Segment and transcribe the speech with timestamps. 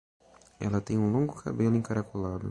[0.59, 2.39] Ela tem um longo cabelo encaracolado.